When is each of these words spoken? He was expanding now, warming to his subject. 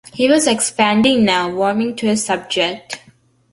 He 0.13 0.27
was 0.27 0.47
expanding 0.47 1.23
now, 1.25 1.47
warming 1.51 1.95
to 1.97 2.07
his 2.07 2.25
subject. 2.25 3.03